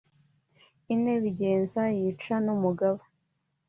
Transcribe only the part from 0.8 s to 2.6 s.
ine bigenza yica n